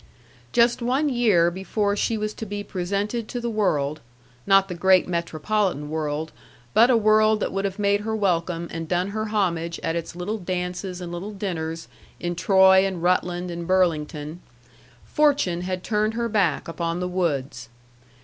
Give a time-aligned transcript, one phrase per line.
[0.51, 3.99] Just one year before she was to be presented to the world
[4.47, 6.31] not the great metropolitan world,
[6.73, 10.15] but a world that would have made her welcome and done her homage at its
[10.15, 11.87] little dances and little dinners
[12.19, 14.39] in Troy and Rutland and Burlington
[15.05, 17.69] fortune had turned her back upon the Woods.